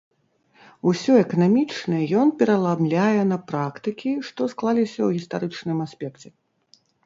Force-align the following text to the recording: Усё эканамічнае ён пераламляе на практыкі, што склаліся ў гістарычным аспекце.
Усё 0.91 1.11
эканамічнае 1.23 1.99
ён 2.23 2.33
пераламляе 2.41 3.21
на 3.35 3.39
практыкі, 3.53 4.11
што 4.31 4.51
склаліся 4.57 4.99
ў 5.07 5.23
гістарычным 5.23 5.77
аспекце. 5.91 6.27